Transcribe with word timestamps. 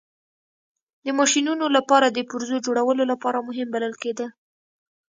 د 1.05 1.07
ماشینونو 1.19 1.65
لپاره 1.77 2.07
د 2.09 2.19
پرزو 2.29 2.57
جوړولو 2.65 3.03
لپاره 3.11 3.45
مهم 3.47 3.67
بلل 3.73 3.93
کېده. 4.03 4.27